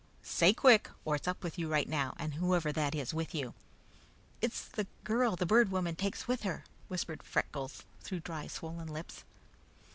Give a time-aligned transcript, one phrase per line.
[0.23, 3.53] "Say quick, or it's up with you right now, and whoever that is with you!"
[4.41, 9.23] "It's the girl the Bird Woman takes with her," whispered Freckles through dry, swollen lips.